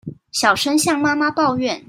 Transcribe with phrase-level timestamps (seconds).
[0.31, 1.79] 小聲向媽媽抱怨